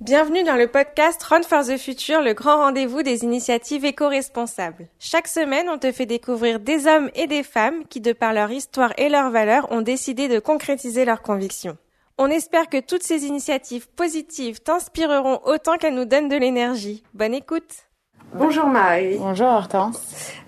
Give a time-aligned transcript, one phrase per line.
[0.00, 4.88] Bienvenue dans le podcast Run for the Future, le grand rendez-vous des initiatives éco-responsables.
[4.98, 8.50] Chaque semaine, on te fait découvrir des hommes et des femmes qui, de par leur
[8.50, 11.78] histoire et leurs valeurs, ont décidé de concrétiser leurs convictions.
[12.18, 17.04] On espère que toutes ces initiatives positives t'inspireront autant qu'elles nous donnent de l'énergie.
[17.14, 17.86] Bonne écoute
[18.34, 19.16] Bonjour Marie.
[19.18, 20.00] Bonjour Hortense.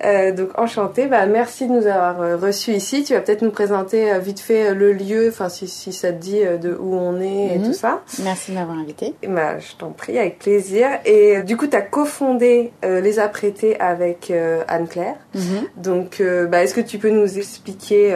[0.04, 1.06] Euh, donc enchantée.
[1.06, 3.04] Bah, merci de nous avoir euh, reçus ici.
[3.04, 6.12] Tu vas peut-être nous présenter euh, vite fait euh, le lieu, enfin si, si, ça
[6.12, 7.66] te dit de où on est et mhm.
[7.66, 8.02] tout ça.
[8.24, 9.14] Merci de m'avoir invité.
[9.28, 10.88] Bah, je t'en prie, avec plaisir.
[11.04, 14.32] Et du coup, tu as cofondé Les Apprêtés avec
[14.68, 15.16] Anne-Claire.
[15.34, 15.42] Mhm.
[15.76, 18.14] Donc, bah, est-ce que tu peux nous expliquer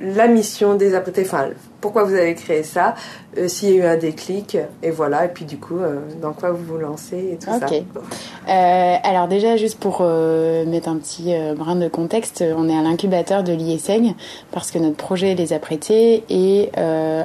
[0.00, 1.48] la mission des Apprêtés, enfin
[1.82, 2.94] pourquoi vous avez créé ça,
[3.36, 6.32] euh, s'il y a eu un déclic, et voilà, et puis du coup, euh, dans
[6.32, 7.66] quoi vous vous lancez et tout ça.
[7.66, 13.42] Euh, alors déjà, juste pour mettre un petit brin de contexte, on est à l'incubateur
[13.42, 14.14] de l'IESEG,
[14.52, 16.70] parce que notre projet Les Apprêtés est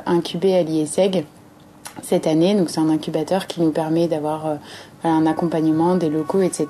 [0.06, 1.24] incubé à l'IESEG
[2.02, 4.58] cette année, donc c'est un incubateur qui nous permet d'avoir
[5.04, 6.68] un accompagnement des locaux, etc.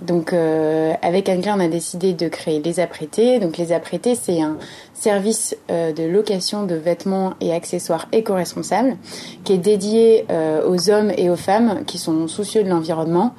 [0.00, 3.38] Donc euh, avec Anne-Claire, on a décidé de créer Les Apprêtés.
[3.38, 4.58] Donc Les Apprêtés, c'est un
[4.92, 8.96] service euh, de location de vêtements et accessoires éco-responsables
[9.44, 13.34] qui est dédié euh, aux hommes et aux femmes qui sont soucieux de l'environnement,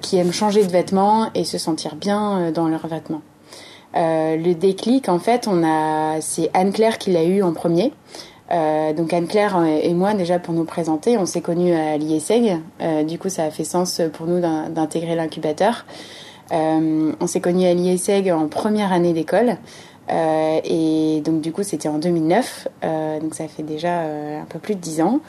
[0.00, 3.22] qui aiment changer de vêtements et se sentir bien dans leurs vêtements.
[3.94, 7.92] le déclic, en fait, on a, c'est Anne-Claire qui l'a eu en premier.
[8.52, 12.58] Euh, donc Anne-Claire et moi, déjà pour nous présenter, on s'est connus à l'IESEG.
[12.80, 15.84] Euh, du coup, ça a fait sens pour nous d'intégrer l'incubateur.
[16.52, 19.56] Euh, on s'est connus à l'IESEG en première année d'école.
[20.10, 24.44] Euh, et donc du coup c'était en 2009, euh, donc ça fait déjà euh, un
[24.44, 25.20] peu plus de 10 ans.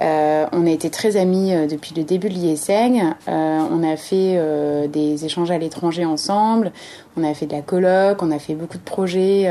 [0.00, 3.02] on a été très amis depuis le début de l'ISEG.
[3.26, 4.40] on a fait
[4.88, 6.72] des échanges à l'étranger ensemble.
[7.16, 9.50] On a fait de la coloc, on a fait beaucoup de projets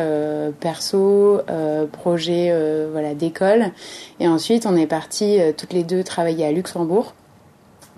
[0.59, 1.41] perso,
[1.91, 2.53] projets
[2.91, 3.71] voilà d'école.
[4.19, 7.13] Et ensuite on est partis toutes les deux travailler à Luxembourg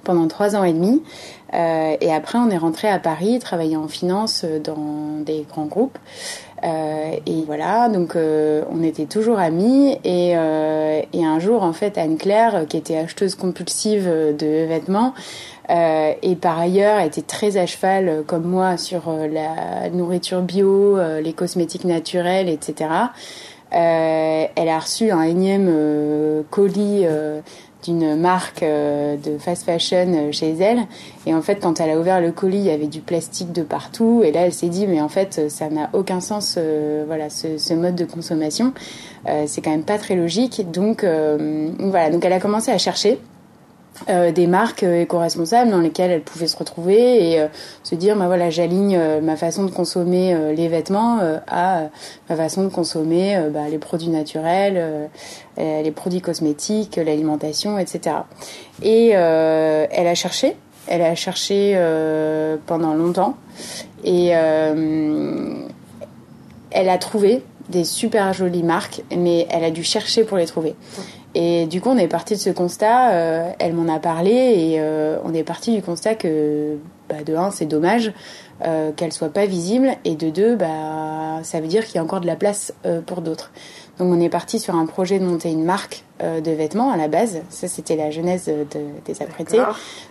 [0.03, 1.03] pendant trois ans et demi.
[1.53, 5.97] Et après, on est rentré à Paris, travailler en finance dans des grands groupes.
[6.63, 9.97] Euh, et voilà, donc euh, on était toujours amis.
[10.03, 15.13] Et, euh, et un jour, en fait, Anne-Claire, qui était acheteuse compulsive de vêtements,
[15.69, 21.85] et par ailleurs était très à cheval, comme moi, sur la nourriture bio, les cosmétiques
[21.85, 22.89] naturels, etc.
[23.69, 25.71] elle a reçu un énième
[26.49, 27.05] colis
[27.83, 30.79] d'une marque euh, de fast fashion euh, chez elle.
[31.25, 33.61] Et en fait, quand elle a ouvert le colis, il y avait du plastique de
[33.61, 34.21] partout.
[34.23, 37.57] Et là, elle s'est dit, mais en fait, ça n'a aucun sens, euh, voilà, ce,
[37.57, 38.73] ce, mode de consommation.
[39.45, 40.69] c'est quand même pas très logique.
[40.71, 42.09] Donc, voilà.
[42.09, 43.19] Donc, elle a commencé à chercher.
[44.07, 47.47] Euh, des marques euh, éco-responsables dans lesquelles elle pouvait se retrouver et euh,
[47.83, 51.89] se dire bah voilà j'aligne ma façon de consommer les vêtements à
[52.29, 55.09] ma façon de consommer bah, les produits naturels
[55.57, 58.17] les produits cosmétiques l'alimentation etc
[58.81, 60.55] et elle a cherché.
[60.87, 61.77] Elle a cherché
[62.65, 63.35] pendant longtemps.
[64.03, 65.69] Et elle
[66.71, 70.75] a trouvé des super jolies marques mais elle a dû chercher pour les trouver
[71.35, 73.11] et du coup, on est parti de ce constat.
[73.11, 77.35] Euh, elle m'en a parlé et euh, on est parti du constat que, bah, de
[77.35, 78.13] un, c'est dommage
[78.65, 82.03] euh, qu'elle soit pas visible, et de deux, bah, ça veut dire qu'il y a
[82.03, 83.51] encore de la place euh, pour d'autres.
[83.99, 86.97] Donc, on est parti sur un projet de monter une marque euh, de vêtements à
[86.97, 87.41] la base.
[87.49, 88.65] Ça, c'était la genèse de,
[89.05, 89.61] des apprêtés.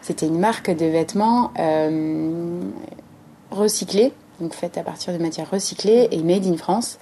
[0.03, 1.53] C'était une marque de vêtements
[3.51, 6.99] recyclés donc faite à partir de matières recyclées et made in France.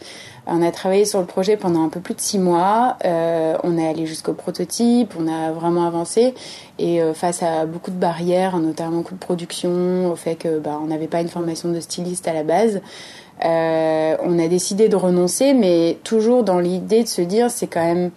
[0.46, 2.96] On a travaillé sur le projet pendant un peu plus de six mois.
[3.04, 6.34] Euh, on est allé jusqu'au prototype, on a vraiment avancé
[6.78, 10.80] et euh, face à beaucoup de barrières, notamment coût de production, au fait que bah,
[10.86, 12.80] n'avait pas une formation de styliste à la base.
[13.44, 17.84] Euh, on a décidé de renoncer, mais toujours dans l'idée de se dire c'est quand
[17.84, 18.10] même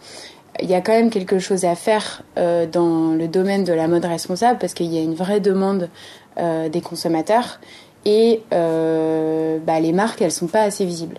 [0.62, 3.88] il y a quand même quelque chose à faire euh, dans le domaine de la
[3.88, 5.90] mode responsable parce qu'il y a une vraie demande
[6.38, 7.60] euh, des consommateurs
[8.06, 11.18] et euh, bah, les marques elles sont pas assez visibles.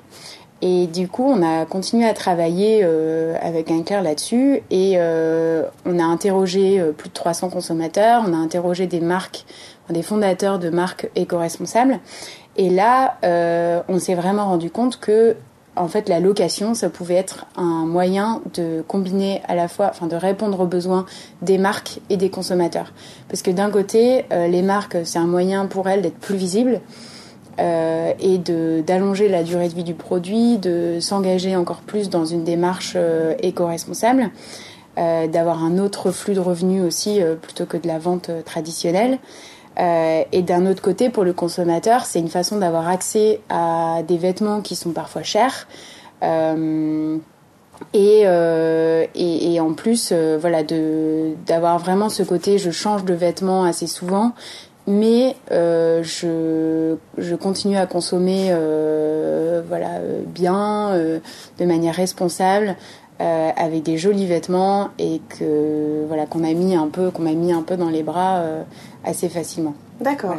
[0.63, 5.65] Et du coup, on a continué à travailler euh, avec un clair là-dessus et euh,
[5.87, 9.47] on a interrogé euh, plus de 300 consommateurs, on a interrogé des marques,
[9.89, 11.99] des fondateurs de marques éco-responsables.
[12.57, 15.37] Et là, euh, on s'est vraiment rendu compte que
[15.77, 20.07] en fait, la location, ça pouvait être un moyen de combiner à la fois, enfin,
[20.07, 21.07] de répondre aux besoins
[21.43, 22.93] des marques et des consommateurs.
[23.29, 26.81] Parce que d'un côté, euh, les marques, c'est un moyen pour elles d'être plus visibles
[27.61, 28.39] euh, et
[28.83, 33.35] d'allonger la durée de vie du produit, de s'engager encore plus dans une démarche euh,
[33.43, 34.31] éco-responsable,
[34.99, 39.19] euh, d'avoir un autre flux de revenus aussi plutôt que de la vente traditionnelle.
[39.79, 44.19] Euh, et d'un autre côté, pour le consommateur, c'est une façon d'avoir accès à des
[44.19, 45.69] vêtements qui sont parfois chers.
[46.23, 47.19] Euh,
[47.95, 50.63] Et, euh, et, et, en plus, voilà,
[51.47, 54.33] d'avoir vraiment ce côté, je change de vêtements assez souvent,
[54.87, 58.53] mais je, je continue à consommer,
[59.67, 59.93] voilà,
[60.27, 60.95] bien,
[61.59, 62.77] de manière responsable,
[63.19, 67.53] avec des jolis vêtements et que voilà qu'on a mis un peu, qu'on m'a mis
[67.53, 68.43] un peu dans les bras
[69.05, 69.75] assez facilement.
[70.01, 70.37] D'accord.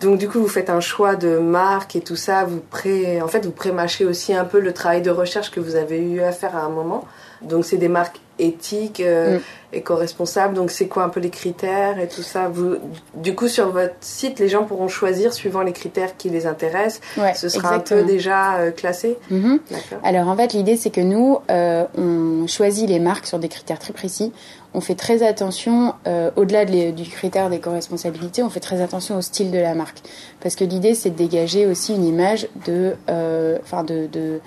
[0.00, 2.44] Donc du coup, vous faites un choix de marque et tout ça.
[2.44, 5.76] Vous pré, en fait, vous prémâchez aussi un peu le travail de recherche que vous
[5.76, 7.04] avez eu à faire à un moment.
[7.42, 9.42] Donc c'est des marques éthiques, euh, mm.
[9.74, 10.54] éco-responsables.
[10.54, 12.48] Donc c'est quoi un peu les critères et tout ça?
[12.48, 12.76] Vous,
[13.14, 17.00] Du coup, sur votre site, les gens pourront choisir suivant les critères qui les intéressent.
[17.34, 19.18] Ce sera un peu déjà euh, classé?
[19.30, 19.58] Mm-hmm.
[20.02, 23.78] Alors en fait, l'idée c'est que nous, euh, on choisit les marques sur des critères
[23.78, 24.32] très précis
[24.76, 29.50] on fait très attention, euh, au-delà du critère d'éco-responsabilité, on fait très attention au style
[29.50, 30.02] de la marque.
[30.40, 32.94] Parce que l'idée, c'est de dégager aussi une image de.
[33.08, 34.40] Euh, enfin, de.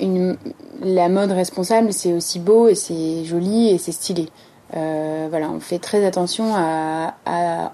[0.00, 0.36] Une,
[0.82, 4.28] la mode responsable, c'est aussi beau et c'est joli et c'est stylé.
[4.76, 7.14] Euh, voilà, on fait très attention à,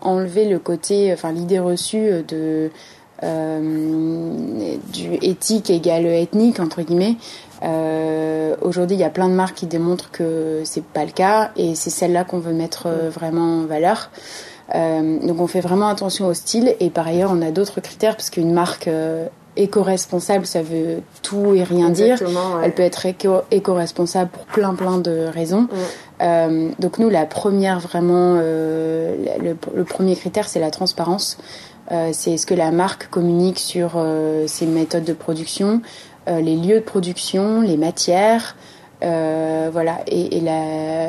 [0.02, 2.70] enlever le côté, enfin l'idée reçue de
[3.22, 7.16] du éthique égale ethnique entre guillemets.
[7.62, 8.30] Euh,
[8.62, 11.74] Aujourd'hui, il y a plein de marques qui démontrent que c'est pas le cas et
[11.74, 14.10] c'est celle-là qu'on veut mettre euh, vraiment en valeur.
[14.74, 18.16] Euh, donc on fait vraiment attention au style et par ailleurs on a d'autres critères
[18.16, 19.26] parce qu'une marque euh,
[19.60, 22.18] éco-responsable ça veut tout et rien dire.
[22.62, 23.06] Elle peut être
[23.50, 25.68] éco-responsable pour plein plein de raisons.
[26.20, 31.38] Euh, donc nous la première vraiment le, le, premier critère c'est la transparence.
[32.12, 33.92] c'est ce que la marque communique sur
[34.46, 35.80] ses méthodes de production,
[36.28, 38.56] euh, les lieux de production, les matières,
[39.02, 41.08] euh, voilà, et, la,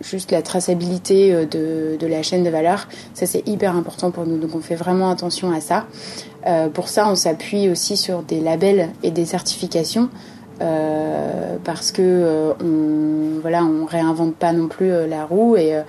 [0.00, 4.26] juste la traçabilité euh, de, de, la chaîne de valeur, ça c'est hyper important pour
[4.26, 5.86] nous, donc on fait vraiment attention à ça.
[6.74, 10.08] pour ça, on s'appuie aussi sur des labels et des certifications.
[11.64, 15.82] parce que on voilà on réinvente pas non plus la roue et,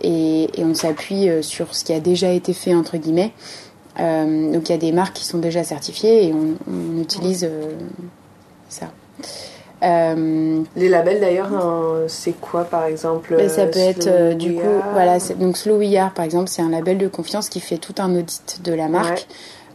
[0.00, 3.32] et, et on s'appuie sur ce qui a déjà été fait entre guillemets
[4.00, 7.72] euh, donc il y a des marques qui sont déjà certifiées et on, utilise euh,
[8.68, 8.90] ça.
[9.82, 11.50] Euh, les labels d'ailleurs,
[12.06, 16.24] c'est quoi par exemple ben, Ça peut être du coup, voilà, donc Slow We par
[16.24, 19.26] exemple, c'est un label de confiance qui fait tout un audit de la marque.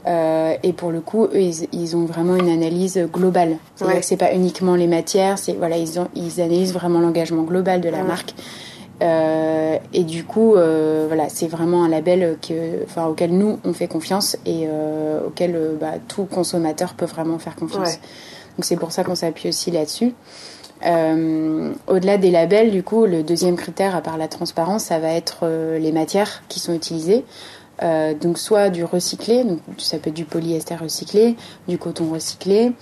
[0.07, 1.41] et pour le coup, eux,
[1.73, 3.57] ils, ont vraiment une analyse globale.
[3.75, 7.43] C'est-à-dire que c'est pas uniquement les matières, c'est voilà, ils, ont, ils analysent vraiment l'engagement
[7.43, 8.33] global de la marque.
[9.01, 13.73] Euh, et du coup, euh, voilà, c'est vraiment un label que, enfin, auquel nous on
[13.73, 17.99] fait confiance et euh, auquel euh, bah, tout consommateur peut vraiment faire confiance.
[18.57, 20.13] Donc c'est pour ça qu'on s'appuie aussi là-dessus.
[20.85, 25.09] Euh, au-delà des labels, du coup, le deuxième critère, à part la transparence, ça va
[25.09, 25.47] être
[25.79, 27.23] les matières qui sont utilisées.
[27.81, 31.35] donc soit du recyclé, donc ça peut être du polyester recyclé,
[31.67, 32.73] du coton recyclé,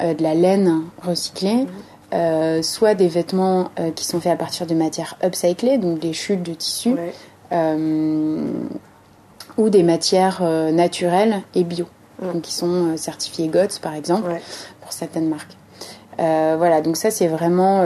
[0.00, 1.66] de la laine recyclée.
[2.14, 6.12] Euh, soit des vêtements euh, qui sont faits à partir de matières upcyclées, donc des
[6.12, 6.94] chutes de tissu,
[7.50, 8.46] euh,
[9.56, 10.42] ou des matières
[10.72, 11.86] naturelles et bio,
[12.22, 14.30] donc qui sont certifiées GOTS par exemple,
[14.92, 15.56] certaines marques.
[16.18, 17.84] voilà, donc ça c'est vraiment,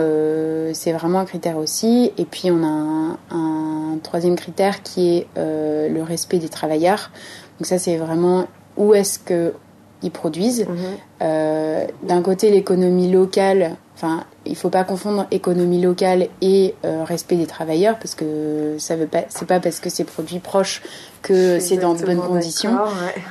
[0.74, 2.12] c'est vraiment un critère aussi.
[2.18, 7.10] Et puis on a un, un troisième critère qui est le respect des travailleurs.
[7.58, 8.46] Donc ça c'est vraiment
[8.76, 9.54] où est-ce que
[10.02, 10.66] ils produisent.
[10.68, 11.86] Mhm.
[12.02, 17.46] D'un côté l'économie locale Enfin, il faut pas confondre économie locale et euh, respect des
[17.46, 20.82] travailleurs parce que ça veut pas, c'est pas parce que c'est produit proche
[21.20, 22.78] que c'est dans de bonnes conditions.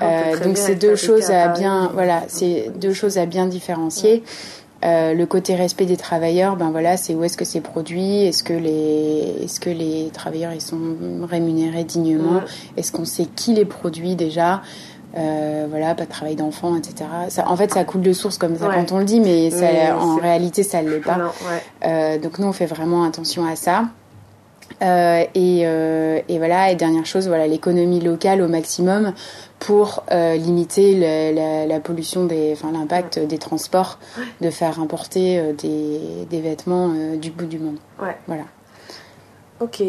[0.01, 4.23] Euh, donc c'est deux choses à bien, voilà, c'est deux choses à bien différencier.
[4.83, 8.43] Euh, le côté respect des travailleurs, ben voilà, c'est où est-ce que c'est produit, est-ce
[8.43, 10.77] que les, est-ce que les travailleurs ils sont
[11.23, 12.41] rémunérés dignement,
[12.75, 14.61] est-ce qu'on sait qui les produit déjà.
[15.17, 17.09] Euh, voilà, pas de travail d'enfant, etc.
[17.29, 19.51] Ça, en fait, ça coule de source comme ça quand on le dit, mais,
[19.91, 21.33] en réalité, ça ne l'est pas.
[21.85, 23.85] Euh, donc nous, on fait vraiment attention à ça.
[24.83, 29.13] Euh, et, et, voilà, et dernière chose, voilà, l'économie locale au maximum
[29.59, 33.97] pour limiter la, pollution des, enfin l'impact des transports,
[34.41, 37.77] de faire importer des, des vêtements du bout du monde.
[38.27, 38.43] Voilà.
[39.59, 39.81] Ok.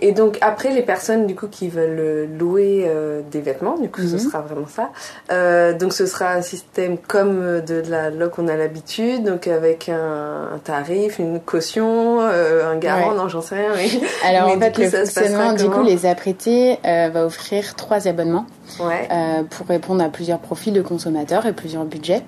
[0.00, 3.88] Et donc après les personnes du coup qui veulent euh, louer euh, des vêtements, du
[3.88, 4.18] coup ce mhm.
[4.18, 4.90] sera vraiment ça.
[5.30, 9.88] Euh, donc ce sera un système comme de la loc qu'on a l'habitude, donc avec
[9.88, 13.70] un, tarif, une caution, un garant, non j'en sais rien.
[13.76, 13.88] Mais,
[14.28, 18.46] Alors en fait le fonctionnement, du coup les apprêtés va offrir trois abonnements
[18.80, 19.08] ouais.
[19.50, 22.22] pour répondre à plusieurs profils de consommateurs et plusieurs budgets.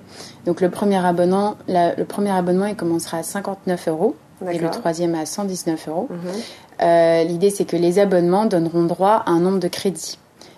[0.45, 4.15] Donc le premier abonnement, le premier abonnement il commencera à 59 euros
[4.51, 6.07] et le troisième à 119 euros.
[6.09, 6.17] Mhm.
[6.19, 6.31] Euh,
[6.79, 10.17] l'idée, c'est que les abonnements donneront droit à un nombre de crédits.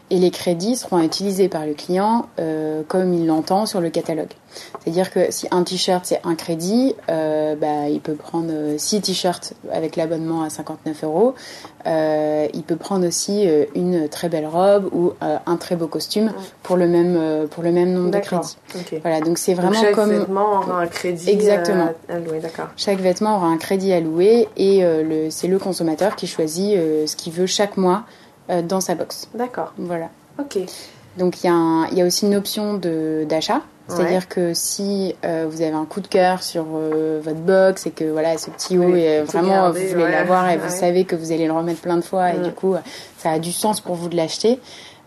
[0.10, 2.28] Et les crédits seront utilisés par le client
[2.88, 4.32] comme il l'entend sur le catalogue.
[4.84, 9.54] C'est-à-dire que si un t-shirt c'est un crédit, euh, bah, il peut prendre 6 t-shirts
[9.72, 11.36] avec l'abonnement à 59 euros.
[11.86, 16.32] Euh, il peut prendre aussi euh, une très belle robe ou un très beau costume
[16.64, 18.58] pour le même pour le même nombre de crédits.
[19.02, 21.90] Voilà, donc c'est vraiment chaque comme chaque vêtement aura un crédit exactement.
[22.10, 22.68] à louer, d'accord.
[22.76, 24.84] Chaque vêtement aura un crédit à louer et
[25.30, 28.04] c'est le consommateur qui choisit ce qu'il veut chaque mois
[28.50, 29.28] dans sa box.
[29.34, 29.74] D'accord.
[29.78, 30.10] Voilà.
[30.40, 30.60] Ok.
[31.18, 35.74] Donc il y, y, a aussi une option d'achat c'est-à-dire que si euh, vous avez
[35.74, 38.92] un coup de cœur sur euh, votre box et que voilà ce petit haut
[39.26, 42.34] vraiment vous voulez l'avoir et vous savez que vous allez le remettre plein de fois
[42.34, 42.76] et du coup
[43.18, 44.60] ça a du sens pour vous de l'acheter,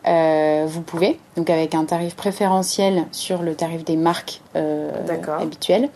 [0.06, 5.90] euh, vous pouvez donc avec un tarif préférentiel sur le tarif des marques habituelles.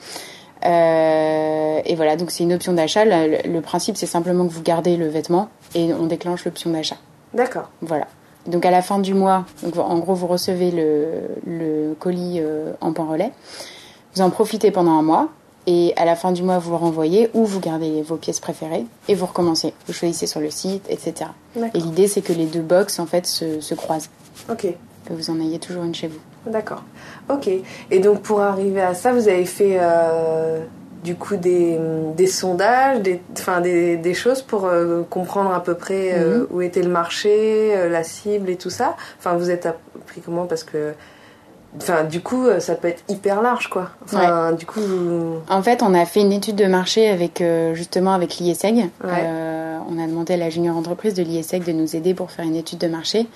[0.62, 3.04] et voilà, donc c'est une option d'achat.
[3.04, 6.96] Le, le, principe, c'est simplement que vous gardez le vêtement et on déclenche l'option d'achat.
[7.34, 7.68] D'accord.
[7.82, 8.06] Voilà.
[8.46, 12.92] Donc à la fin du mois, donc en gros vous recevez le, colis euh, en
[12.92, 13.32] point relais.
[14.14, 15.28] Vous en profitez pendant un mois
[15.66, 18.84] et à la fin du mois vous le renvoyez ou vous gardez vos pièces préférées
[19.08, 19.72] et vous recommencez.
[19.86, 21.30] Vous choisissez sur le site, etc.
[21.56, 24.10] Et l'idée c'est que les deux box en fait se, croisent.
[24.50, 24.66] Ok.
[25.06, 26.20] Que vous en ayez toujours une chez vous.
[26.46, 26.82] D'accord.
[27.30, 27.48] Ok.
[27.90, 30.64] Et donc pour arriver à ça, vous avez fait euh,
[31.04, 31.78] du coup des,
[32.16, 36.46] des sondages, des, enfin des, des choses pour euh, comprendre à peu près euh, mhm.
[36.50, 38.96] où était le marché, euh, la cible et tout ça.
[39.18, 40.46] Enfin, vous êtes appris comment?
[40.46, 40.94] Parce que,
[41.76, 43.90] enfin, du coup, ça peut être hyper large, quoi.
[44.02, 44.80] Enfin, du coup.
[45.50, 47.44] En fait, on a fait une étude de marché avec
[47.74, 48.88] justement avec l'IESEG.
[49.02, 52.56] on a demandé à la junior entreprise de l'IESEG de nous aider pour faire une
[52.56, 53.26] étude de marché.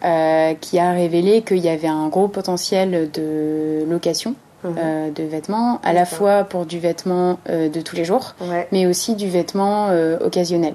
[0.00, 4.34] qui a révélé qu'il y avait un gros potentiel de location.
[4.64, 8.36] Euh, de vêtements, à la fois pour du vêtement euh, de tous les jours,
[8.70, 10.74] mais aussi du vêtement euh, occasionnel.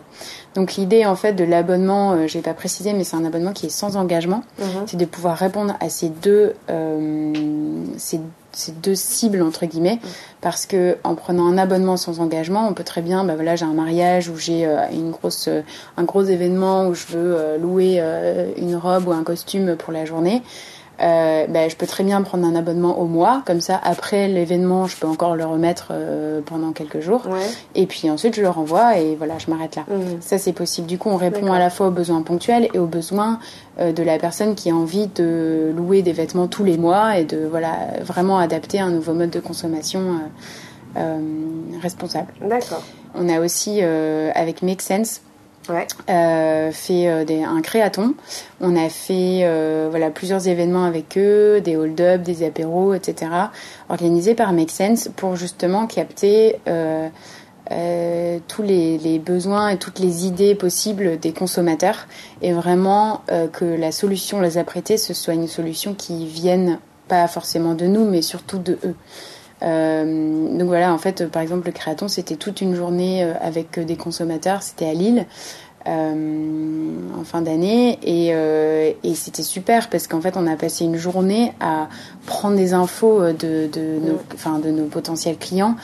[0.56, 3.70] Donc l'idée en fait de l'abonnement, j'ai pas précisé, mais c'est un abonnement qui est
[3.70, 4.88] sans engagement, mhm.
[4.88, 6.54] c'est de pouvoir répondre à ces deux,
[7.98, 8.20] ces,
[8.52, 10.10] ces, deux cibles entre guillemets, mhm.
[10.42, 13.66] parce que en prenant un abonnement sans engagement, on peut très bien, bah voilà, j'ai
[13.66, 15.48] un mariage ou j'ai une grosse,
[15.96, 18.02] un gros événement où je veux louer
[18.58, 20.42] une robe ou un costume pour la journée
[21.00, 24.88] euh, ben, je peux très bien prendre un abonnement au mois, comme ça après l'événement,
[24.88, 27.24] je peux encore le remettre euh, pendant quelques jours.
[27.76, 29.84] Et puis ensuite, je le renvoie et voilà, je m'arrête là.
[29.88, 30.22] Mmh.
[30.22, 30.88] Ça, c'est possible.
[30.88, 33.40] Du coup, on répond à la fois aux besoins ponctuels et aux besoins
[33.80, 37.26] euh, de la personne qui a envie de louer des vêtements tous les mois et
[37.26, 40.20] de voilà vraiment adapter un nouveau mode de consommation
[40.98, 41.20] euh,
[41.82, 42.34] responsable.
[42.42, 42.82] D'accord.
[43.14, 45.22] On a aussi avec Make Sense
[45.70, 45.88] ouais.
[46.10, 48.14] euh, fait euh, des, un créaton.
[48.62, 53.32] On a fait euh, voilà plusieurs événements avec eux, des hold-up, des apéros, etc.
[53.90, 57.10] organisés par Make Sense pour justement capter euh,
[57.72, 62.08] euh, tous les, les, besoins et toutes les idées possibles des consommateurs
[62.42, 67.28] et vraiment euh, que la solution les apprêter ce soit une solution qui vienne pas
[67.28, 68.96] forcément de nous mais surtout de eux.
[69.64, 73.80] Euh, donc voilà, en fait, par exemple, le Créaton, c'était toute une journée euh, avec
[73.80, 75.26] des consommateurs, c'était à Lille.
[75.88, 76.14] Euh,
[77.18, 77.98] en fin d'année.
[78.04, 81.88] Et, euh, et c'était super parce qu'en fait on a passé une journée à
[82.26, 85.76] prendre des infos de, de, nos, enfin, de nos potentiels clients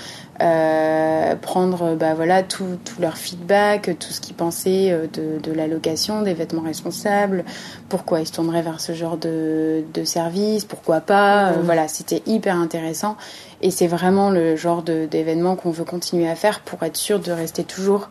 [0.41, 5.67] euh, prendre bah, voilà tout, tout, leur feedback, tout ce qu'ils pensaient de, de la
[5.67, 7.45] location, des vêtements responsables,
[7.87, 11.53] pourquoi ils se tourneraient vers ce genre de, de service, pourquoi pas.
[11.63, 13.15] voilà, c'était hyper intéressant.
[13.61, 17.31] Et c'est vraiment le genre d'événement qu'on veut continuer à faire pour être sûr de
[17.31, 18.09] rester toujours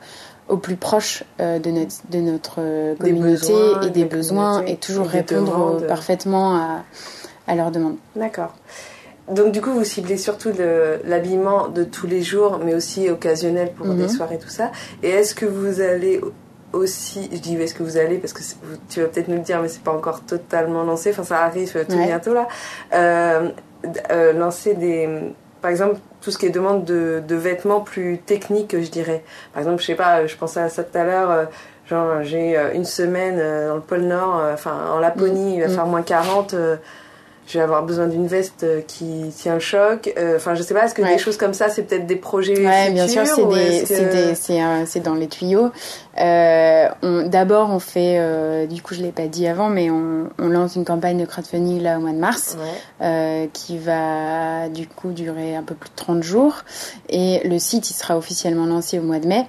[0.48, 5.06] au plus proche euh, de notre, de notre euh, communauté et des besoins et toujours
[5.06, 6.82] répondre parfaitement à,
[7.46, 7.96] à leurs demandes.
[8.16, 8.54] D'accord.
[9.30, 10.50] Donc du coup, vous ciblez surtout
[11.04, 14.08] l'habillement de tous les jours, mais aussi occasionnel pour des mhm.
[14.08, 14.72] soirées, tout ça.
[15.02, 16.20] Et est-ce que vous allez
[16.72, 18.42] aussi, je dis est-ce que vous allez, parce que
[18.88, 21.72] tu vas peut-être nous le dire, mais c'est pas encore totalement lancé, enfin ça arrive
[21.88, 22.48] tout bientôt là,
[22.94, 23.50] euh,
[24.32, 29.24] lancer des par exemple, tout ce qui est demande de, vêtements plus techniques, je dirais.
[29.52, 31.44] Par exemple, je sais pas, je pensais à ça tout à l'heure, euh,
[31.90, 35.68] genre j'ai euh, une semaine euh, dans le pôle Nord, enfin en Laponie, il va
[35.68, 35.74] mm.
[35.74, 36.54] faire moins 40
[37.52, 40.12] je vais avoir besoin d'une veste qui tient le choc.
[40.36, 42.90] Enfin, je sais pas, est-ce que des choses comme ça, c'est peut-être des projets ouais,
[42.90, 45.70] bien sûr, c'est dans les tuyaux.
[46.18, 46.88] Euh,
[47.26, 50.76] D'abord, on fait, euh, du coup, je l'ai pas dit avant, mais on, on, lance
[50.76, 52.56] une campagne de crowdfunding là au mois de mars,
[53.00, 56.56] euh, qui va du coup durer un peu plus de 30 jours,
[57.08, 59.46] et le site il sera officiellement lancé au mois de mai.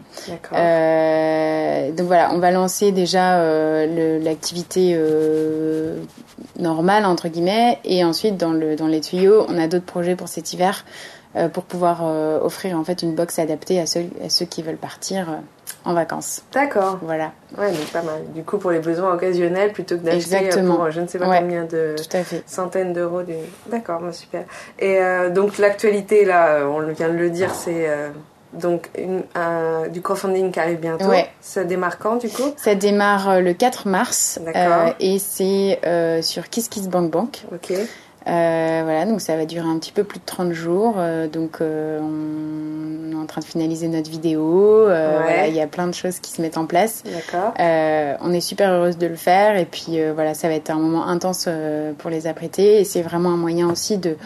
[0.53, 5.97] Euh, donc voilà, on va lancer déjà euh, l'activité euh,
[6.59, 10.27] normale entre guillemets, et ensuite dans le dans les tuyaux, on a d'autres projets pour
[10.29, 10.85] cet hiver.
[11.53, 12.03] pour pouvoir
[12.43, 15.39] offrir en fait une box adaptée à ceux, à ceux qui veulent partir
[15.83, 16.43] en vacances.
[16.53, 16.99] D'accord.
[17.01, 17.31] Voilà.
[17.57, 18.21] Ouais, donc pas mal.
[18.35, 21.65] Du coup, pour les besoins occasionnels, plutôt que d'acheter pour je ne sais pas combien
[21.65, 21.95] de
[22.45, 23.21] centaines d'euros.
[23.67, 24.43] D'accord, super.
[24.77, 24.99] Et
[25.33, 27.87] donc l'actualité, là, on vient de le dire, c'est
[28.53, 29.23] donc une,
[29.91, 31.11] du crowdfunding qui arrive bientôt.
[31.41, 32.53] Ça démarre quand du coup?
[32.57, 37.45] Ça démarre euh, le 4 mars euh, et c'est euh, sur KissKissBankBank.
[37.51, 37.73] Ok.
[38.25, 40.95] voilà, donc ça va durer un petit peu plus de 30 jours.
[41.31, 44.87] donc on est en train de finaliser notre vidéo.
[45.47, 47.03] il y a plein de choses qui se mettent en place.
[47.03, 47.53] D'accord.
[47.57, 51.07] on est super heureuse de le faire et puis voilà, ça va être un moment
[51.07, 51.49] intense
[51.97, 54.17] pour les apprêter et c'est vraiment un moyen aussi de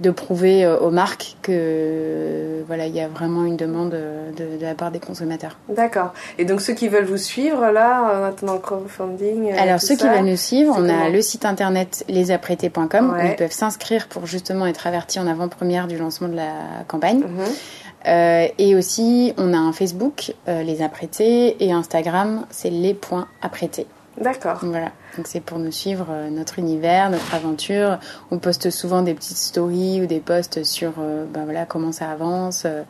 [0.00, 4.62] de prouver euh, aux marques que voilà il y a vraiment une demande euh, de,
[4.62, 5.58] la part des consommateurs.
[5.68, 6.12] D'accord.
[6.38, 9.52] Et donc ceux qui veulent vous suivre là en attendant le crowdfunding.
[9.52, 13.36] Euh, Alors ceux qui veulent nous suivre, on a le site internet lesapprêtés.com où ils
[13.36, 16.52] peuvent s'inscrire pour justement être avertis en avant-première du lancement de la
[16.88, 17.20] campagne.
[17.20, 18.50] Mhm.
[18.58, 23.86] et aussi, on a un Facebook, Les Apprêtés, et Instagram, c'est les points apprêtés.
[24.18, 24.58] D'accord.
[24.62, 24.90] Voilà.
[25.16, 27.98] Donc c'est pour nous suivre euh, notre univers, notre aventure.
[28.30, 32.10] On poste souvent des petites stories ou des posts sur euh, ben voilà, comment ça
[32.10, 32.64] avance.
[32.66, 32.82] Euh,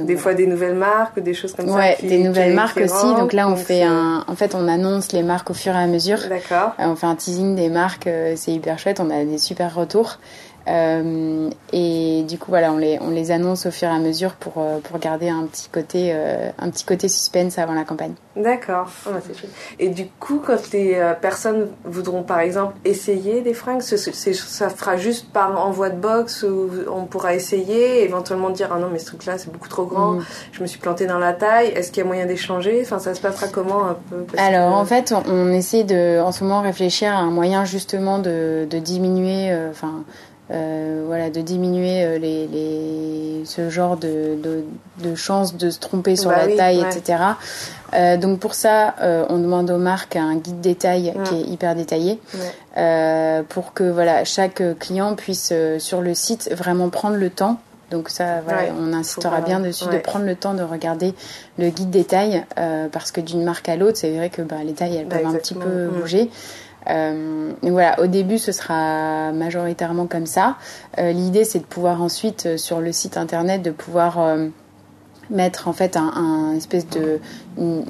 [0.00, 1.74] des fois des nouvelles marques, des choses comme ça.
[1.74, 3.06] Ouais, des nouvelles marques aussi.
[3.14, 4.24] Donc là, on fait un.
[4.28, 6.18] En fait, on annonce les marques au fur et à mesure.
[6.28, 6.74] D'accord.
[6.78, 8.08] on fait un teasing des marques.
[8.36, 9.00] c'est hyper chouette.
[9.00, 10.18] On a des super retours.
[10.68, 14.32] Euh, et du coup, voilà, on les, on les annonce au fur et à mesure
[14.34, 18.14] pour, euh, pour garder un petit, côté, euh, un petit côté suspense avant la campagne.
[18.36, 19.10] D'accord, oh,
[19.78, 25.32] Et du coup, quand les personnes voudront par exemple essayer des fringues, ça fera juste
[25.32, 29.38] par envoi de box où on pourra essayer, éventuellement dire Ah non, mais ce truc-là
[29.38, 30.24] c'est beaucoup trop grand, mm.
[30.52, 32.80] je me suis plantée dans la taille, est-ce qu'il y a moyen d'échanger?
[32.82, 34.24] Enfin, ça se passera comment un peu?
[34.36, 38.68] Alors en fait, on, essaie de, en ce moment, réfléchir à un moyen justement de,
[38.70, 39.52] de diminuer.
[39.70, 40.12] Enfin, euh,
[40.50, 44.64] voilà, de diminuer euh, les, les, ce genre de, de,
[45.02, 47.22] de chances de se tromper sur bah la taille, etc.
[47.94, 51.74] Euh, donc pour ça, euh, on demande aux marques un guide détail qui est hyper
[51.74, 52.20] détaillé
[52.76, 57.58] euh, pour que voilà chaque client puisse sur le site vraiment prendre le temps.
[57.90, 61.14] Donc ça, voilà, on insistera bien dessus de prendre le temps de regarder
[61.58, 62.44] le guide détail
[62.92, 65.34] parce que d'une marque à l'autre, c'est vrai que bah, les tailles elles peuvent un
[65.34, 65.88] petit peu mm.
[65.88, 66.30] bouger.
[66.88, 70.56] Euh, voilà, au début, ce sera majoritairement comme ça.
[70.98, 74.18] Euh, l'idée, c'est de pouvoir ensuite, euh, sur le site internet, de pouvoir
[75.30, 77.20] mettre en fait un, espèce de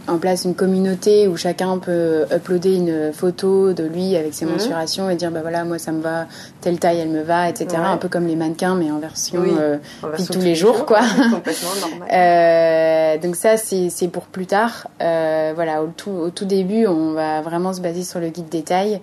[0.07, 4.53] en place une communauté où chacun peut uploader une photo de lui avec ses mhm.
[4.53, 6.27] mensurations et dire bah voilà moi ça me va
[6.61, 9.77] telle taille elle me va etc un peu comme les mannequins mais en version, euh,
[10.33, 11.01] tous les jours, quoi.
[11.31, 12.09] Complètement normal.
[12.13, 14.89] euh, donc ça c'est pour plus tard.
[15.01, 18.49] Euh, voilà au tout au tout début on va vraiment se baser sur le guide
[18.49, 19.01] détail.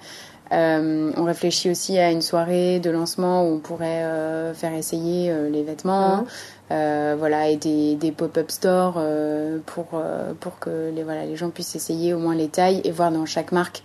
[0.51, 5.31] Euh, on réfléchit aussi à une soirée de lancement où on pourrait euh, faire essayer
[5.31, 6.25] euh, les vêtements.
[6.71, 11.35] Euh, voilà, et des, des pop-up stores euh, pour, euh, pour que les, voilà, les
[11.35, 13.83] gens puissent essayer au moins les tailles et voir dans chaque marque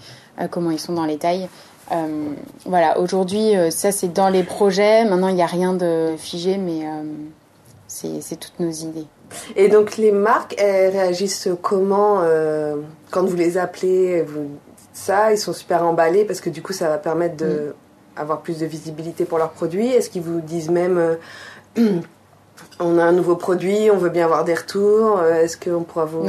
[0.50, 1.48] comment ils sont dans les tailles.
[2.64, 5.04] voilà, aujourd'hui, ça c'est dans les projets.
[5.04, 6.86] Maintenant, il n'y a rien de figé, mais
[7.88, 9.06] c'est toutes nos idées.
[9.54, 12.22] Et donc, les marques, elles réagissent comment
[13.10, 14.48] quand vous les appelez vous,
[14.94, 17.36] Ça, ils sont super emballés parce que du coup, ça va permettre
[18.16, 18.42] d'avoir mm.
[18.42, 19.88] plus de visibilité pour leurs produits.
[19.88, 21.18] Est-ce qu'ils vous disent même
[22.80, 25.18] on a un nouveau produit, on veut bien avoir des retours.
[25.18, 26.26] Euh, est-ce qu'on pourra vous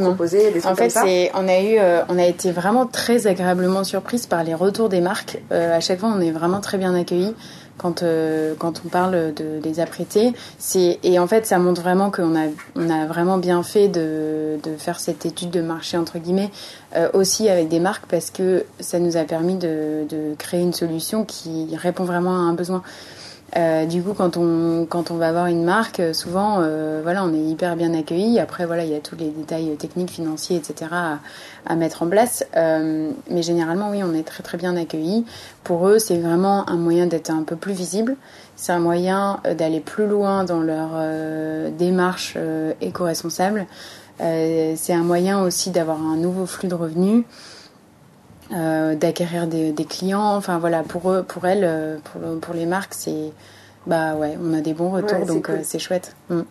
[0.00, 3.84] proposer des En fait, c'est on a eu, euh, on a été vraiment très agréablement
[3.84, 5.38] surprise par les retours des marques.
[5.50, 7.34] Euh, à chaque fois, on est vraiment très bien accueillis
[7.78, 8.04] quand
[8.58, 10.34] quand on parle de des apprêtés.
[10.58, 12.46] C'est et en fait, ça montre vraiment qu'on a
[12.76, 16.50] on a vraiment bien fait de de faire cette étude de marché entre guillemets
[17.14, 21.24] aussi avec des marques parce que ça nous a permis de de créer une solution
[21.24, 22.82] qui répond vraiment à un besoin.
[23.56, 27.22] Euh, du coup, quand on quand on va avoir une marque, euh, souvent, euh, voilà,
[27.24, 28.38] on est hyper bien accueilli.
[28.38, 30.90] Après, voilà, il y a tous les détails techniques, financiers, etc.
[30.92, 31.18] à,
[31.66, 32.46] à mettre en place.
[32.56, 35.26] Euh, mais généralement, oui, on est très très bien accueilli.
[35.64, 38.16] Pour eux, c'est vraiment un moyen d'être un peu plus visible.
[38.56, 40.90] C'est un moyen euh, d'aller plus loin dans leur
[41.72, 42.36] démarche
[42.80, 43.66] éco-responsable.
[44.18, 47.24] c'est un moyen aussi d'avoir un nouveau flux de revenus.
[48.52, 50.36] Euh, d'acquérir des, des, clients.
[50.36, 53.32] Enfin voilà, pour eux, pour elles, pour, pour les marques, c'est
[53.86, 56.14] bah ouais, on a des bons retours, donc euh, c'est chouette.
[56.28, 56.42] Mm.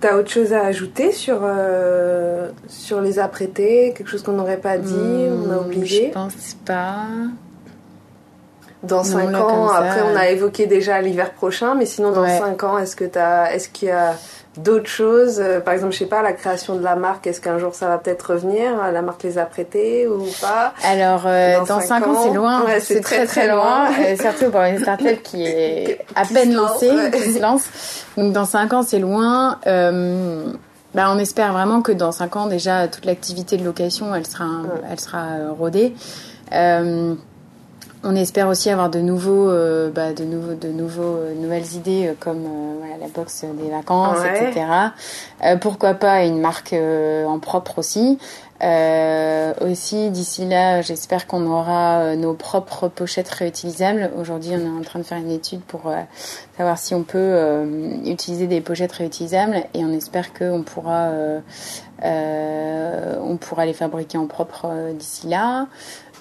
[0.00, 3.94] T'as autre chose à ajouter sur euh, sur les apprêtés?
[3.96, 6.08] Quelque chose qu'on n'aurait pas dit, on a mm, oublié?
[6.08, 7.06] Je pense pas.
[8.82, 12.78] Dans 5 ans, après on a évoqué déjà l'hiver prochain, mais sinon dans 5 ans,
[12.78, 14.16] est-ce que t'as, est-ce qu'il y a
[14.56, 17.58] d'autres choses euh, Par exemple, je sais pas, la création de la marque, est-ce qu'un
[17.58, 20.74] jour ça va peut-être revenir La marque les a prêtés ou pas?
[20.84, 22.64] Alors, euh, dans 5 ans, c'est loin.
[22.80, 23.88] c'est très, très, loin.
[24.00, 27.68] Euh, surtout pour une startup qui est à peine lancée, qui se lance.
[28.16, 29.58] Donc dans 5 ans, c'est loin.
[30.94, 34.46] Bah, on espère vraiment que dans 5 ans, déjà, toute l'activité de location, elle sera,
[34.90, 35.26] elle sera
[35.58, 35.94] rodée.
[36.52, 37.14] Euh,
[38.04, 42.08] on espère aussi avoir de nouveaux, euh, bah, de nouveaux, de nouveaux, euh, nouvelles idées
[42.08, 42.46] euh, comme
[42.78, 44.66] voilà, la box des vacances, etc.
[45.60, 48.18] pourquoi pas une marque en propre aussi.
[49.60, 54.10] aussi, d'ici là, j'espère qu'on aura nos propres pochettes réutilisables.
[54.18, 55.92] Aujourd'hui, on est en train de faire une étude pour
[56.56, 57.64] savoir si on peut
[58.04, 61.10] utiliser des pochettes réutilisables et on espère qu'on pourra,
[62.02, 65.66] on pourra les fabriquer en propre d'ici là.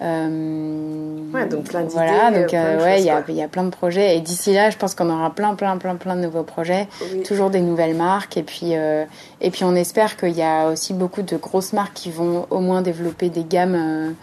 [0.02, 1.94] Euh, ouais, donc plein d'idées.
[1.94, 4.18] Voilà, donc euh, ouais, il y a, y a plein de projets.
[4.18, 6.88] Et d'ici là, je pense qu'on aura plein, plein, plein, plein de nouveaux projets,
[7.24, 8.36] toujours des nouvelles marques.
[8.38, 9.06] Et puis, euh,
[9.42, 12.60] et puis on espère qu'il y a aussi beaucoup de grosses marques qui vont au
[12.60, 14.16] moins développer des gammes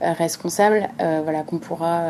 [0.00, 2.02] responsables, voilà, qu'on pourra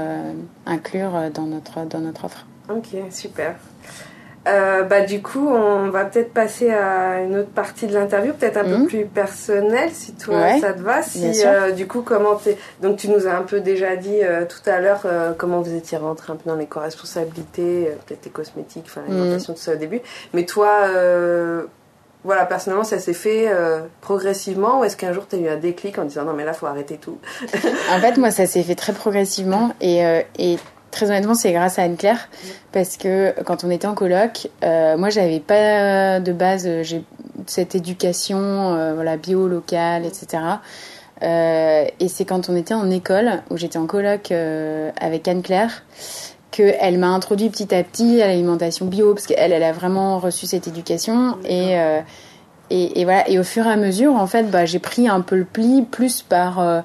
[0.67, 2.47] inclure dans notre, dans notre offre.
[2.69, 3.57] Ok, super.
[4.47, 8.59] Euh, bah, du coup, on va peut-être passer à une autre partie de l'interview, peut-être
[8.59, 8.87] un peu mhm.
[8.87, 11.03] plus personnelle, si toi ça te va.
[11.03, 12.57] Si, euh, du coup, comment t'es...
[12.81, 15.03] Donc, tu nous as un peu déjà dit euh, tout à l'heure
[15.39, 19.57] comment vous étiez rentré un peu dans les co-responsabilités, peut-être les cosmétiques, enfin, l'alimentation, mhm.
[19.57, 20.01] tout ça au début.
[20.33, 20.71] Mais toi,
[22.25, 23.51] voilà, personnellement, ça s'est fait
[24.01, 26.53] progressivement ou est-ce qu'un jour tu as eu un déclic en disant non, mais là,
[26.53, 27.19] faut arrêter tout?
[27.93, 30.59] En fait, moi, ça s'est fait très progressivement et, et
[30.97, 32.29] très honnêtement, c'est grâce à Anne-Claire.
[32.73, 37.05] Parce que quand on était en coloc, euh, moi, j'avais pas de base euh, j'ai
[37.47, 40.43] cette éducation euh, voilà, bio, locale, etc.
[41.23, 45.85] et c'est quand on était en école, où j'étais en coloc avec Anne-Claire,
[46.51, 50.47] qu'elle m'a introduit petit à petit à l'alimentation bio, parce qu'elle, elle a vraiment reçu
[50.47, 51.37] cette éducation.
[51.45, 51.75] Et,
[52.71, 53.29] et, et, voilà.
[53.31, 55.83] Et au fur et à mesure, en fait, bah, j'ai pris un peu le pli,
[55.83, 56.83] plus par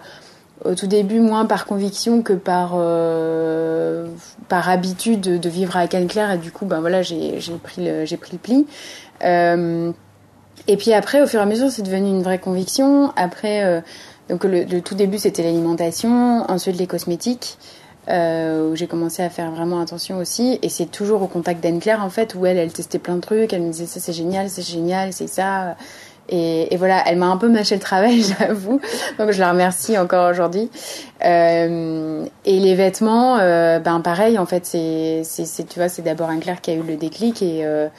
[0.66, 4.08] au tout début moins par conviction que par euh,
[4.48, 8.04] par habitude de, vivre avec Anne Claire et du coup ben voilà j'ai pris le
[8.04, 8.68] le pli.
[9.24, 9.92] Euh,
[10.68, 13.12] et puis après au fur et à mesure c'est devenu une vraie conviction.
[13.16, 13.82] Après euh,
[14.30, 17.58] donc le, tout début c'était l'alimentation ensuite les cosmétiques
[18.08, 20.60] où j'ai commencé à faire vraiment attention aussi.
[20.62, 23.22] Et c'est toujours au contact d'Anne Claire en fait où elle elle testait plein de
[23.22, 23.54] trucs.
[23.54, 25.76] Elle me disait ça c'est génial c'est génial c'est ça
[26.32, 28.80] et, et, voilà, elle m'a un peu mâché le travail, j'avoue.
[29.20, 30.70] Donc je la remercie encore aujourd'hui.
[31.26, 36.30] Euh, et les vêtements, euh, ben pareil, en fait, c'est, c'est, tu vois, c'est d'abord
[36.30, 37.90] un Claire qui a eu le déclic et euh,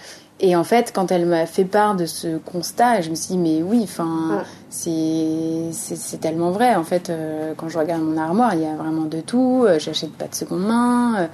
[0.44, 3.38] et en fait, quand elle m'a fait part de ce constat, je me suis dit
[3.38, 6.74] mais oui, enfin, c'est, c'est, tellement vrai.
[6.74, 7.12] En fait,
[7.56, 9.64] quand je regarde mon armoire, il y a vraiment de tout.
[9.78, 11.28] J'achète pas de seconde main.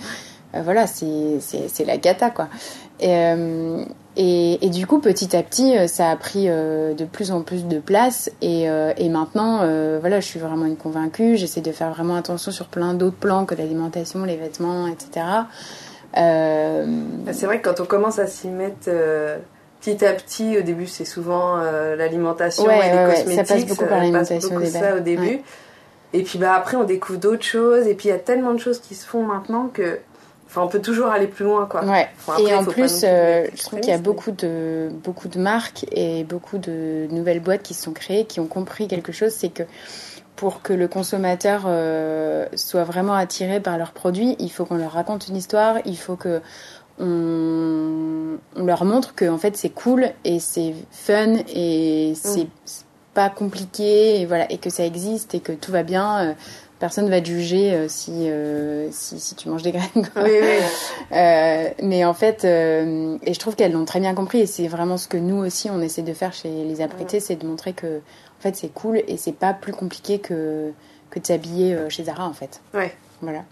[0.52, 2.48] voilà, c'est, c'est, c'est la cata quoi.
[3.00, 3.14] Et,
[4.20, 7.42] et, et, du coup, petit à petit, euh, ça a pris euh, de plus en
[7.42, 8.28] plus de place.
[8.42, 9.59] Et, euh, et maintenant,
[10.00, 11.37] voilà, je suis vraiment une convaincue.
[11.37, 15.24] J'essaie de faire vraiment attention sur plein d'autres plans que l'alimentation, les vêtements, etc.
[16.14, 18.90] C'est vrai que quand on commence à s'y mettre
[19.81, 23.46] petit à petit, au début, c'est souvent l'alimentation et les cosmétiques.
[23.46, 24.61] Ça passe beaucoup par l'alimentation.
[24.66, 25.42] ça au début.
[26.14, 27.87] Et puis bah après, on découvre d'autres choses.
[27.87, 30.00] Et puis il y a tellement de choses qui se font maintenant que
[30.48, 31.84] Enfin, on peut toujours aller plus loin, quoi.
[31.84, 32.08] Ouais.
[32.40, 36.24] et en plus, euh, je trouve qu'il y a beaucoup de, beaucoup de marques et
[36.24, 39.64] beaucoup de nouvelles boîtes qui se sont créées, qui ont compris quelque chose, c'est que
[40.37, 44.92] pour que le consommateur euh, soit vraiment attiré par leurs produits, il faut qu'on leur
[44.92, 46.40] raconte une histoire, il faut que
[46.98, 52.84] on, leur montre que en fait c'est cool et c'est fun et c'est mm.
[53.14, 56.18] pas compliqué et voilà et que ça existe et que tout va bien.
[56.20, 56.34] Euh,
[56.78, 59.88] personne va te juger euh, si, euh, si, si, tu manges des graines.
[59.94, 60.58] Oui, oui.
[61.10, 64.98] Euh, mais en fait, et je trouve qu'elles l'ont très bien compris, et c'est vraiment
[64.98, 67.96] ce que nous aussi on essaie de faire chez les apprêtés, c'est de montrer que
[67.96, 70.70] en fait c'est cool et c'est pas plus compliqué que,
[71.08, 72.60] que de s'habiller chez Zara en fait.
[72.74, 72.92] Ouais.
[73.22, 73.44] Voilà.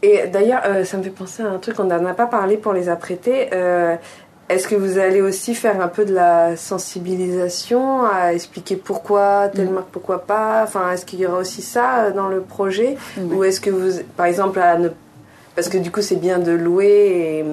[0.00, 2.72] Et d'ailleurs, ça me fait penser à un truc, on n'en a pas parlé pour
[2.72, 3.50] les apprêtés.
[4.48, 9.68] Est-ce que vous allez aussi faire un peu de la sensibilisation, à expliquer pourquoi telle
[9.68, 9.72] mm.
[9.72, 10.62] marque, pourquoi pas?
[10.64, 12.96] Enfin, est-ce qu'il y aura aussi ça euh, dans le projet?
[13.30, 14.88] Ou est-ce que vous, par exemple, à ne...
[15.54, 17.44] parce que du coup c'est bien de louer,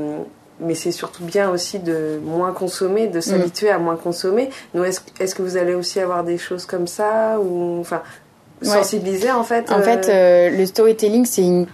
[0.59, 4.49] mais c'est surtout bien aussi de moins consommer, de s'habituer à moins consommer.
[4.73, 8.01] Nous, est-ce est que vous allez aussi avoir des choses comme ça ou enfin
[8.61, 11.67] sensibiliser en fait En fait, euh, le storytelling c'est une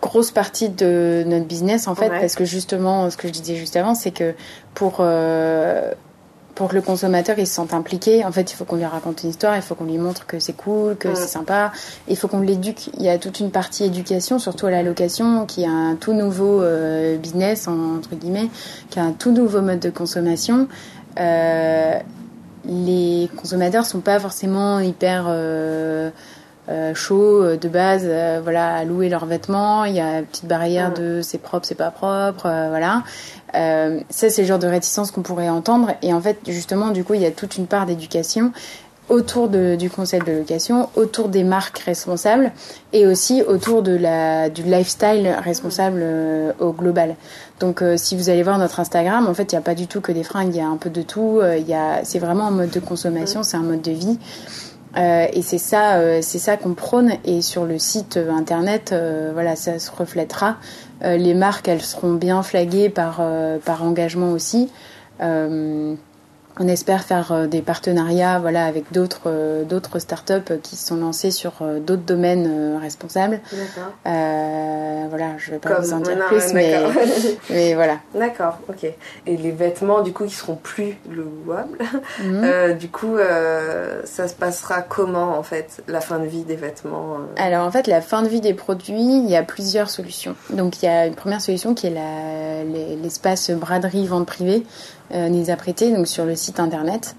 [0.00, 3.76] grosse partie de notre business en fait parce que justement ce que je disais juste
[3.76, 4.34] avant c'est que
[4.74, 5.92] pour euh,
[6.60, 9.22] pour que le consommateur il se sente impliqué, en fait, il faut qu'on lui raconte
[9.22, 11.72] une histoire, il faut qu'on lui montre que c'est cool, que c'est sympa,
[12.06, 12.90] il faut qu'on l'éduque.
[12.98, 16.12] Il y a toute une partie éducation, surtout à la location, qui est un tout
[16.12, 18.50] nouveau euh, business entre guillemets,
[18.90, 20.68] qui est un tout nouveau mode de consommation.
[21.18, 21.98] Euh,
[22.66, 25.24] les consommateurs sont pas forcément hyper
[26.70, 29.84] euh, euh, chaud euh, de base, euh, voilà, à louer leurs vêtements.
[29.84, 33.02] Il y a une petite barrière de c'est propre, c'est pas propre, voilà.
[33.52, 35.94] ça, c'est le genre de réticence qu'on pourrait entendre.
[36.02, 38.52] Et en fait, justement, du coup, il y a toute une part d'éducation
[39.08, 42.52] autour de, du concept de location, autour des marques responsables
[42.92, 46.04] et aussi autour de la, du lifestyle responsable
[46.60, 47.16] au global.
[47.58, 50.00] Donc si vous allez voir notre Instagram, en fait, il n'y a pas du tout
[50.00, 51.40] que des fringues, il y a un peu de tout.
[51.42, 54.18] Il y a, c'est vraiment un mode de consommation, c'est un mode de vie.
[54.96, 57.12] Euh, et c'est ça, euh, c'est ça qu'on prône.
[57.24, 58.94] Et sur le site euh, internet,
[59.32, 60.56] voilà, ça se reflètera.
[61.02, 63.22] les marques, elles seront bien flaguées par
[63.64, 64.70] par engagement aussi
[66.60, 70.96] on espère faire euh, des partenariats voilà, avec d'autres euh, d'autres startups qui se sont
[70.96, 73.40] lancées sur euh, d'autres domaines responsables.
[73.50, 73.92] D'accord.
[74.04, 76.52] voilà, je ne vais pas vous en dire plus,
[77.50, 77.96] mais, voilà.
[78.14, 78.84] D'accord, ok.
[78.84, 81.78] Et les vêtements, du coup, qui seront plus louables,
[82.22, 82.74] mhm.
[82.74, 83.16] du coup,
[84.04, 87.86] ça se passera comment, en fait, la fin de vie des vêtements Alors, en fait,
[87.86, 90.36] la fin de vie des produits, il y a plusieurs solutions.
[90.50, 91.94] Donc, il y a une première solution qui est
[93.02, 97.16] l'espace braderie vente privée euh, les apprêter donc sur le site internet.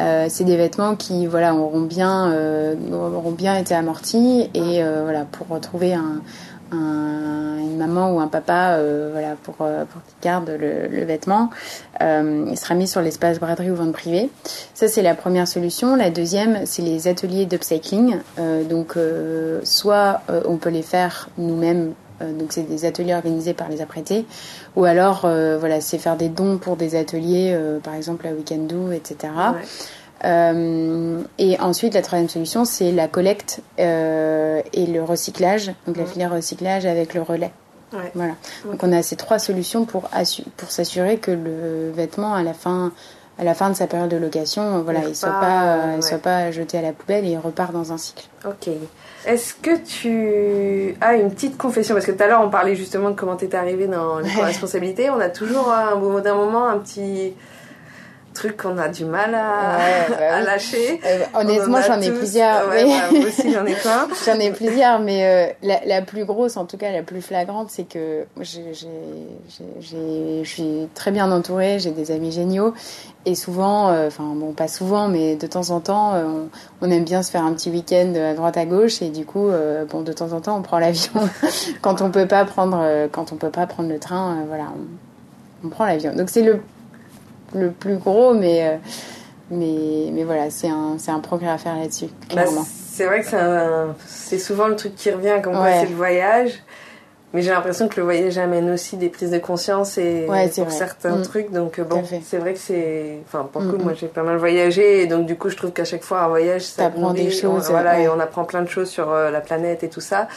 [0.00, 5.24] Euh, c'est des vêtements qui voilà auront bien euh, auront bien été amortis et voilà
[5.24, 6.20] pour retrouver un,
[6.72, 8.76] une maman ou un papa
[9.12, 11.50] voilà pour pour qu'ils gardent le, le vêtement
[12.00, 14.30] il sera mis sur l'espace braderie ou vente privée
[14.74, 18.16] ça c'est la première solution la deuxième c'est les ateliers d'upcycling
[18.68, 18.98] donc
[19.62, 24.24] soit on peut les faire nous-mêmes euh, donc c'est des ateliers organisés par les apprêtés.
[24.76, 28.32] Ou alors, euh, voilà, c'est faire des dons pour des ateliers, euh, par exemple à
[28.32, 29.32] Weekendoo, etc.
[31.38, 33.82] et ensuite, la troisième solution, c'est la collecte et
[34.86, 37.52] le recyclage, donc la filière recyclage avec le relais.
[38.14, 38.34] Voilà.
[38.64, 40.08] Donc on a ces trois solutions pour,
[40.56, 42.92] pour s'assurer que le vêtement à la fin
[43.38, 46.50] à la fin de sa période de location, voilà, il ne soit pas, soit pas
[46.50, 48.26] jeté à la poubelle et il repart dans un cycle.
[48.46, 48.68] Ok.
[49.26, 51.94] Est-ce que tu as une petite confession?
[51.94, 54.30] Parce que tout à l'heure, on parlait justement de comment tu es arrivé dans les
[54.42, 55.10] responsabilités.
[55.10, 57.34] On a toujours, un bout d'un moment, un petit
[58.34, 59.78] truc qu'on a du mal à,
[60.10, 61.00] bah lâcher.
[61.06, 62.68] Euh, honnêtement, j'en ai plusieurs.
[62.68, 64.08] Ouais, moi aussi, j'en ai plein.
[64.26, 67.70] j'en ai plusieurs, mais euh, la, la, plus grosse, en tout cas la plus flagrante,
[67.70, 68.82] c'est que je
[70.44, 72.74] suis très bien entourée, j'ai des amis géniaux,
[73.24, 76.48] et souvent, euh, enfin bon, pas souvent, mais de temps en temps, on,
[76.82, 79.48] on, aime bien se faire un petit week-end à droite à gauche, et du coup,
[79.90, 81.12] bon, de temps en temps, on prend l'avion
[81.80, 84.64] quand on peut pas prendre, quand on peut pas prendre le train, voilà.
[84.64, 84.84] On,
[85.66, 86.14] on prend l'avion.
[86.14, 86.60] Donc c'est le
[87.54, 88.76] le plus gros, mais, euh,
[89.50, 92.64] mais, mais voilà, c'est un, un progrès à faire là-dessus, bah, clairement.
[92.66, 93.28] c'est vrai que
[94.06, 96.62] c'est souvent le truc qui revient, comme quoi c'est le voyage.
[97.34, 101.16] Mais j'ai l'impression que le voyage amène aussi des prises de conscience et pour certains
[101.16, 101.22] mm.
[101.22, 101.50] trucs.
[101.50, 103.18] Donc bon, c'est vrai que c'est.
[103.26, 105.72] Enfin, pour le coup, moi j'ai pas mal voyagé et donc du coup, je trouve
[105.72, 107.70] qu'à chaque fois un voyage, ça apprend des choses.
[107.70, 110.28] voilà, et on apprend plein de choses sur euh, la planète et tout ça.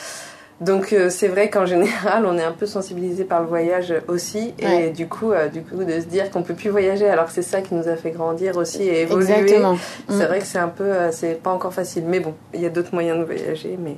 [0.59, 4.55] Donc euh, c'est vrai qu'en général, on est un peu sensibilisé par le voyage aussi,
[4.57, 7.31] et du coup, euh, du coup, de se dire qu'on peut plus voyager, alors que
[7.31, 9.31] c'est ça qui nous a fait grandir aussi et évoluer.
[9.33, 9.77] Exactement.
[10.09, 10.27] C'est mm.
[10.27, 12.69] vrai que c'est un peu, euh, c'est pas encore facile, mais bon, il y a
[12.69, 13.97] d'autres moyens de voyager, mais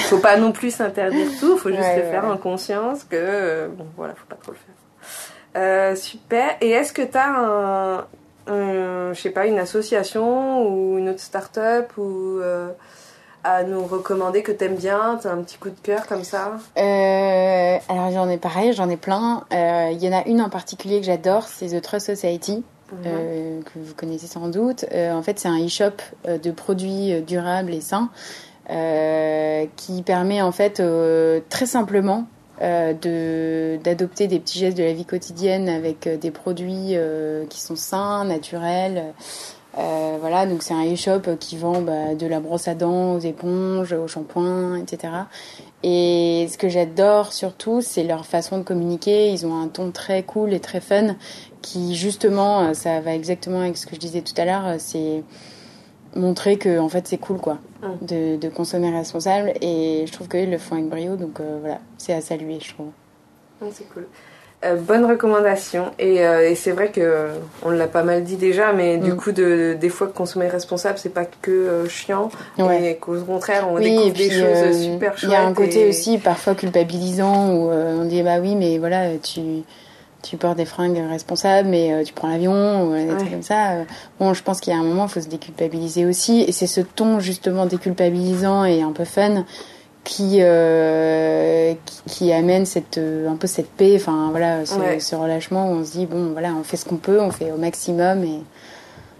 [0.00, 4.14] faut pas non plus s'interdire tout, faut juste le faire en conscience que bon, voilà,
[4.14, 5.96] faut pas trop le faire.
[5.96, 6.56] super.
[6.60, 7.98] Et est-ce que tu as un,
[8.48, 12.40] un, je sais pas, une association ou une autre start-up ou
[13.44, 17.78] à nous recommander que t'aimes bien T'as un petit coup de cœur comme ça euh,
[17.88, 19.44] Alors j'en ai pareil, j'en ai plein.
[19.52, 22.62] Euh, il y en a une en particulier que j'adore, c'est The Trust Society.
[22.92, 22.98] Mhm.
[23.06, 24.84] Euh, que vous connaissez sans doute.
[24.92, 28.10] en fait, c'est un e-shop de produits durables et sains
[29.76, 30.82] qui permet en fait
[31.48, 32.26] très simplement
[32.60, 36.96] de d'adopter des petits gestes de la vie quotidienne avec des produits
[37.48, 39.14] qui sont sains, naturels
[39.78, 43.20] euh, voilà, donc c'est un e-shop qui vend bah, de la brosse à dents aux
[43.20, 45.12] éponges, aux shampoings, etc.
[45.82, 49.30] Et ce que j'adore surtout, c'est leur façon de communiquer.
[49.30, 51.14] Ils ont un ton très cool et très fun
[51.62, 54.76] qui justement, euh, ça va exactement avec ce que je disais tout à l'heure, euh,
[54.78, 55.22] c'est
[56.16, 57.58] montrer que en fait c'est cool quoi
[58.02, 62.12] de, de, consommer responsable et je trouve qu'ils le font avec brio donc voilà c'est
[62.12, 62.90] à saluer je trouve
[63.70, 64.08] c'est cool
[64.64, 67.28] euh, bonne recommandation et, euh, et c'est vrai que euh,
[67.62, 69.16] on l'a pas mal dit déjà mais du mm.
[69.16, 74.12] coup de, des fois consommer responsable c'est pas que chiant et qu'au contraire on découvre
[74.12, 78.22] des choses super chouettes il y a un côté aussi parfois culpabilisant où on dit
[78.22, 79.40] bah oui mais voilà tu
[80.22, 83.16] tu portes des fringues responsables, mais euh, tu prends l'avion ou des Ouais.
[83.16, 83.72] trucs comme ça.
[83.72, 83.84] euh,
[84.18, 86.42] bon, je pense qu'il y a un moment, il faut se déculpabiliser aussi.
[86.42, 89.44] Et c'est ce ton justement déculpabilisant et un peu fun
[90.04, 93.94] qui euh, qui, qui amène cette euh, un peu cette paix.
[93.96, 95.00] Enfin voilà, ce, Ouais.
[95.00, 97.52] ce relâchement où on se dit bon voilà, on fait ce qu'on peut, on fait
[97.52, 98.40] au maximum et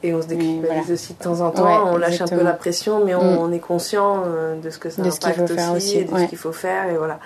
[0.03, 0.93] Et on se déculpabilise voilà.
[0.95, 2.43] aussi de temps en temps, Ouais, on lâche un peu exactement.
[2.45, 3.39] la pression, mais on, Mm.
[3.39, 5.87] on est conscient euh, de ce que ça De ce qu'il impacte faut faire aussi,
[5.89, 6.25] aussi, et de ouais.
[6.25, 7.19] ce qu'il faut faire, et voilà.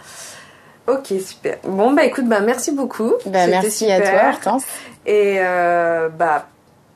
[0.86, 1.58] Ok, super.
[1.64, 3.12] Bon, bah écoute, bah merci beaucoup.
[3.26, 4.10] bah, merci à super.
[4.20, 4.64] toi Hortense.
[5.06, 6.46] Et euh, bah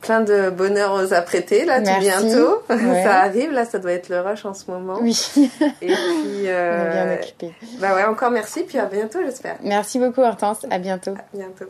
[0.00, 2.00] plein de bonheur aux apprêtés, là, tout Merci.
[2.00, 2.62] bientôt.
[2.70, 3.02] Ouais.
[3.02, 4.98] ça arrive, là, ça doit être le rush en ce moment.
[5.00, 7.52] Oui, Et puis, on est euh, bien occupé.
[7.80, 9.56] bah ouais, encore merci, puis à bientôt, j'espère.
[9.62, 11.12] Merci beaucoup Hortense, à bientôt.
[11.12, 11.66] À bientôt.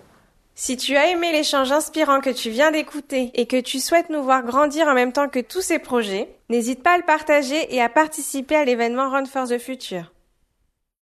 [0.55, 4.23] Si tu as aimé l'échange inspirant que tu viens d'écouter et que tu souhaites nous
[4.25, 7.81] voir grandir en même temps que tous ces projets, n'hésite pas à le partager et
[7.81, 10.12] à participer à l'événement Run for the Future.